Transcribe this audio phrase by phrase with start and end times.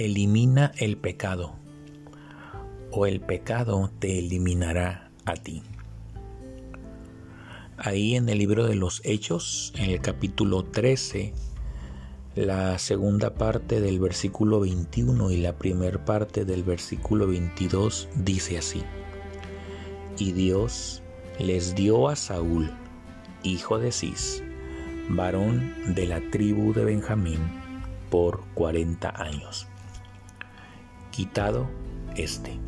[0.00, 1.56] Elimina el pecado
[2.90, 5.62] o el pecado te eliminará a ti.
[7.76, 11.34] Ahí en el libro de los Hechos, en el capítulo 13,
[12.34, 18.82] la segunda parte del versículo 21 y la primera parte del versículo 22 dice así.
[20.16, 21.02] Y Dios
[21.38, 22.70] les dio a Saúl,
[23.42, 24.42] hijo de Cis,
[25.10, 27.40] varón de la tribu de Benjamín,
[28.08, 29.69] por cuarenta años.
[31.10, 31.68] Quitado
[32.16, 32.58] este.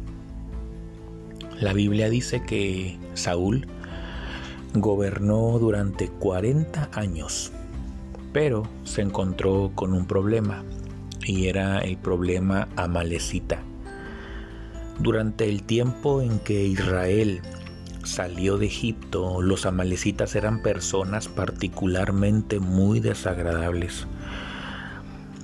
[1.60, 3.68] La Biblia dice que Saúl
[4.74, 7.52] gobernó durante 40 años,
[8.32, 10.64] pero se encontró con un problema
[11.24, 13.62] y era el problema amalecita.
[14.98, 17.40] Durante el tiempo en que Israel
[18.04, 24.06] salió de Egipto, los amalecitas eran personas particularmente muy desagradables.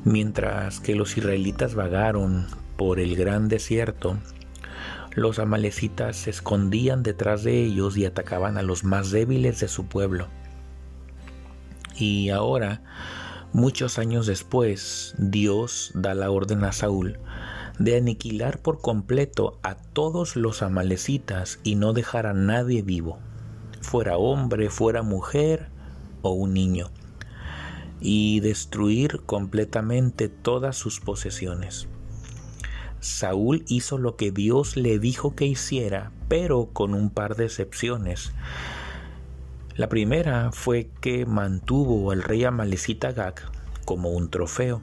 [0.05, 2.47] Mientras que los israelitas vagaron
[2.79, 4.17] por el gran desierto,
[5.15, 9.87] los amalecitas se escondían detrás de ellos y atacaban a los más débiles de su
[9.87, 10.29] pueblo.
[11.97, 12.83] Y ahora,
[13.53, 17.19] muchos años después, Dios da la orden a Saúl
[17.81, 23.19] de aniquilar por completo a todos los amalecitas y no dejar a nadie vivo,
[23.81, 25.69] fuera hombre, fuera mujer
[26.23, 26.91] o un niño,
[28.01, 31.89] y destruir completamente todas sus posesiones.
[33.01, 38.33] Saúl hizo lo que Dios le dijo que hiciera, pero con un par de excepciones.
[39.77, 43.37] La primera fue que mantuvo al rey amalecita Gag
[43.85, 44.83] como un trofeo.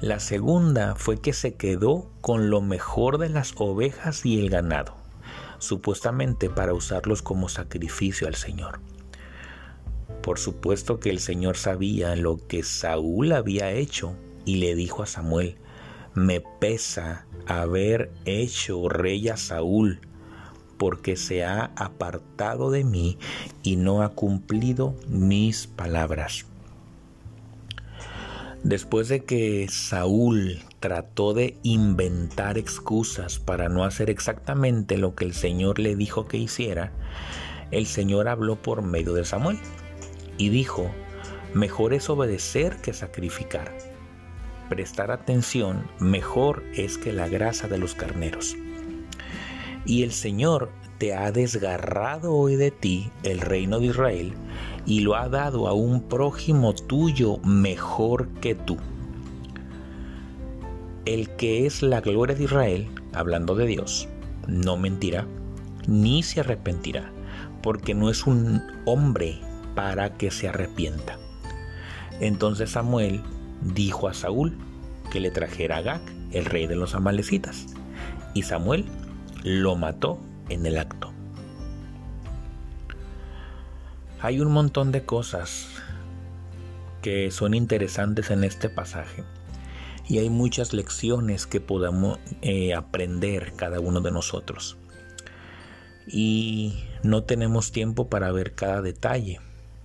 [0.00, 4.94] La segunda fue que se quedó con lo mejor de las ovejas y el ganado,
[5.58, 8.78] supuestamente para usarlos como sacrificio al Señor.
[10.22, 14.14] Por supuesto que el Señor sabía lo que Saúl había hecho
[14.44, 15.56] y le dijo a Samuel,
[16.18, 20.00] me pesa haber hecho rey a Saúl,
[20.76, 23.18] porque se ha apartado de mí
[23.62, 26.46] y no ha cumplido mis palabras.
[28.62, 35.32] Después de que Saúl trató de inventar excusas para no hacer exactamente lo que el
[35.32, 36.92] Señor le dijo que hiciera,
[37.70, 39.58] el Señor habló por medio de Samuel
[40.38, 40.90] y dijo,
[41.54, 43.87] mejor es obedecer que sacrificar
[44.68, 48.56] prestar atención mejor es que la grasa de los carneros.
[49.86, 54.34] Y el Señor te ha desgarrado hoy de ti el reino de Israel
[54.84, 58.76] y lo ha dado a un prójimo tuyo mejor que tú.
[61.04, 64.08] El que es la gloria de Israel, hablando de Dios,
[64.46, 65.26] no mentirá
[65.86, 67.10] ni se arrepentirá,
[67.62, 69.40] porque no es un hombre
[69.74, 71.18] para que se arrepienta.
[72.20, 73.22] Entonces Samuel
[73.62, 74.56] dijo a Saúl
[75.10, 76.02] que le trajera a Agag,
[76.32, 77.66] el rey de los amalecitas,
[78.34, 78.84] y Samuel
[79.42, 81.12] lo mató en el acto.
[84.20, 85.68] Hay un montón de cosas
[87.02, 89.24] que son interesantes en este pasaje
[90.08, 94.76] y hay muchas lecciones que podamos eh, aprender cada uno de nosotros.
[96.06, 99.40] Y no tenemos tiempo para ver cada detalle.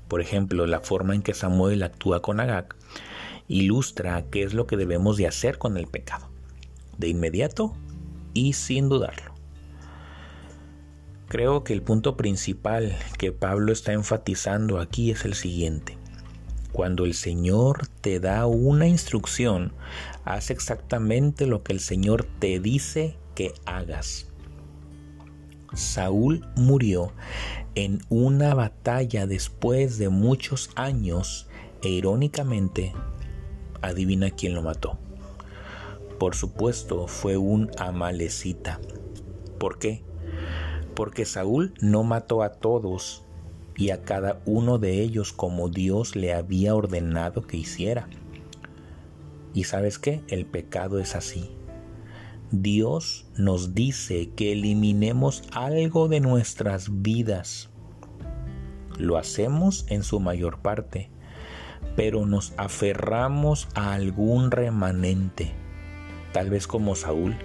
[0.07, 2.75] Por ejemplo, la forma en que Samuel actúa con Agag
[3.53, 6.27] ilustra qué es lo que debemos de hacer con el pecado,
[6.97, 7.75] de inmediato
[8.33, 9.31] y sin dudarlo.
[11.27, 15.97] Creo que el punto principal que Pablo está enfatizando aquí es el siguiente.
[16.71, 19.71] Cuando el Señor te da una instrucción,
[20.25, 24.27] haz exactamente lo que el Señor te dice que hagas.
[25.75, 27.13] Saúl murió
[27.75, 31.47] en una batalla después de muchos años
[31.83, 32.93] e irónicamente
[33.83, 34.97] Adivina quién lo mató.
[36.17, 38.79] Por supuesto, fue un amalecita.
[39.59, 40.01] ¿Por qué?
[40.95, 43.23] Porque Saúl no mató a todos
[43.75, 48.07] y a cada uno de ellos como Dios le había ordenado que hiciera.
[49.53, 50.21] ¿Y sabes qué?
[50.29, 51.51] El pecado es así.
[52.51, 57.69] Dios nos dice que eliminemos algo de nuestras vidas.
[58.97, 61.09] Lo hacemos en su mayor parte
[61.95, 65.53] pero nos aferramos a algún remanente,
[66.31, 67.35] tal vez como Saúl,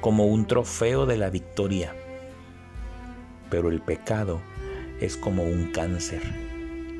[0.00, 1.94] como un trofeo de la victoria.
[3.50, 4.40] Pero el pecado
[5.00, 6.22] es como un cáncer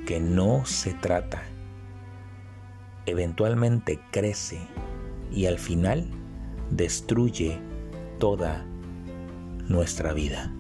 [0.06, 1.42] que no se trata.
[3.06, 4.60] Eventualmente crece
[5.32, 6.08] y al final
[6.70, 7.58] destruye
[8.18, 8.64] toda
[9.68, 10.52] nuestra vida.